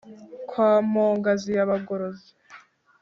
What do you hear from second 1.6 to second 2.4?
bagorozi,